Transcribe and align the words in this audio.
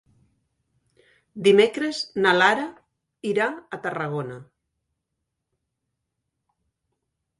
Dimecres 1.47 1.99
na 2.25 2.33
Lara 2.37 2.65
irà 3.33 3.49
a 3.77 3.81
Tarragona. 3.87 4.39